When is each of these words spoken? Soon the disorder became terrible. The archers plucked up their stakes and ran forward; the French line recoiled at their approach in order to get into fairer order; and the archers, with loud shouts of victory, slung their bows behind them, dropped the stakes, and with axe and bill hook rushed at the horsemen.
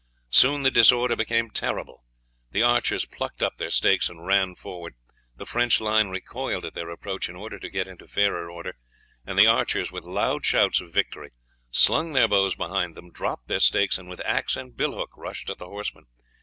Soon 0.31 0.63
the 0.63 0.71
disorder 0.71 1.15
became 1.15 1.51
terrible. 1.51 2.03
The 2.49 2.63
archers 2.63 3.05
plucked 3.05 3.43
up 3.43 3.57
their 3.59 3.69
stakes 3.69 4.09
and 4.09 4.25
ran 4.25 4.55
forward; 4.55 4.95
the 5.35 5.45
French 5.45 5.79
line 5.79 6.07
recoiled 6.09 6.65
at 6.65 6.73
their 6.73 6.89
approach 6.89 7.29
in 7.29 7.35
order 7.35 7.59
to 7.59 7.69
get 7.69 7.87
into 7.87 8.07
fairer 8.07 8.49
order; 8.49 8.77
and 9.27 9.37
the 9.37 9.45
archers, 9.45 9.91
with 9.91 10.03
loud 10.03 10.43
shouts 10.43 10.81
of 10.81 10.91
victory, 10.91 11.29
slung 11.69 12.13
their 12.13 12.27
bows 12.27 12.55
behind 12.55 12.95
them, 12.95 13.11
dropped 13.11 13.47
the 13.47 13.59
stakes, 13.59 13.99
and 13.99 14.09
with 14.09 14.23
axe 14.25 14.55
and 14.55 14.75
bill 14.75 14.93
hook 14.95 15.11
rushed 15.15 15.51
at 15.51 15.59
the 15.59 15.67
horsemen. 15.67 16.07